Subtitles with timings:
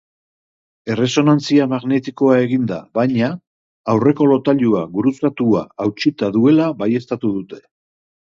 [0.93, 3.29] Erresonantzia magnetikoa eginda, baina,
[3.93, 7.63] aurreko lotailu gurutzatua hautsita duela baieztatu dute.